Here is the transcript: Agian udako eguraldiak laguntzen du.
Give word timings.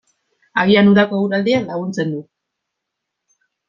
Agian 0.61 0.89
udako 0.93 1.21
eguraldiak 1.21 1.69
laguntzen 1.71 2.19
du. 2.19 2.27